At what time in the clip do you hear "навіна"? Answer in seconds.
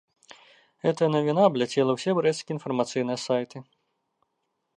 1.15-1.41